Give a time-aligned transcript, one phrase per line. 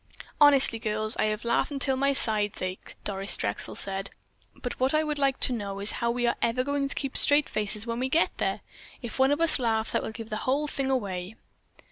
[0.41, 4.09] "Honestly, girls, I have laughed until my sides ache," Doris Drexel said,
[4.55, 7.15] "but what I would like to know is how are we ever going to keep
[7.15, 8.61] straight faces when we get there?
[9.03, 11.35] If one of us laughs that will give the whole thing away."